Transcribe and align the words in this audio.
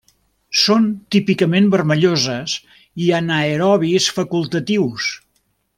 Són 0.61 0.87
típicament 1.15 1.67
vermelloses, 1.75 2.57
i 3.09 3.13
anaerobis 3.21 4.09
facultatius. 4.21 5.13